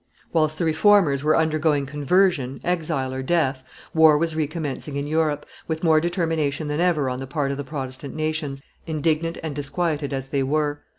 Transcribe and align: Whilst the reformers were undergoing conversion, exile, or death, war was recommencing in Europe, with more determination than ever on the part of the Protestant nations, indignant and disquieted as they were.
Whilst 0.33 0.57
the 0.57 0.65
reformers 0.65 1.23
were 1.23 1.37
undergoing 1.37 1.85
conversion, 1.85 2.59
exile, 2.63 3.13
or 3.13 3.21
death, 3.21 3.61
war 3.93 4.17
was 4.17 4.35
recommencing 4.35 4.95
in 4.95 5.05
Europe, 5.05 5.45
with 5.67 5.83
more 5.83 6.01
determination 6.01 6.69
than 6.69 6.79
ever 6.81 7.07
on 7.07 7.19
the 7.19 7.27
part 7.27 7.51
of 7.51 7.57
the 7.57 7.63
Protestant 7.63 8.15
nations, 8.15 8.63
indignant 8.87 9.37
and 9.43 9.55
disquieted 9.55 10.11
as 10.11 10.29
they 10.29 10.41
were. 10.41 10.81